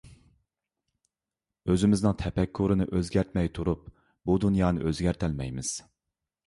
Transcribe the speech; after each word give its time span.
ئۆزىمىزنىڭ 1.73 2.17
تەپەككۇرىنى 2.23 2.89
ئۆزگەرتمەي 2.97 3.55
تۇرۇپ 3.59 3.85
بۇ 4.29 4.43
دۇنيانى 4.47 4.87
ئۆزگەرتەلمەيمىز. 4.89 5.81